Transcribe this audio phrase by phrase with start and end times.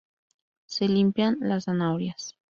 [0.65, 2.35] Se limpian las zanahorias